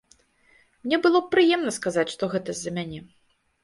Мне 0.85 0.99
было 1.03 1.21
б 1.27 1.31
прыемна 1.37 1.77
сказаць, 1.79 2.09
што 2.17 2.33
гэта 2.35 2.49
з-за 2.61 2.71
мяне. 2.83 3.09